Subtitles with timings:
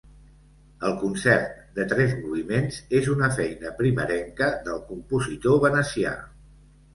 [0.87, 6.17] El concert, de tres moviments, és una feina primerenca del compositor venecià.